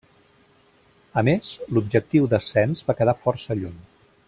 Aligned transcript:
A 1.21 1.23
més, 1.27 1.51
l'objectiu 1.77 2.25
d'ascens 2.33 2.83
va 2.89 2.97
quedar 3.03 3.17
força 3.27 3.61
lluny. 3.63 3.79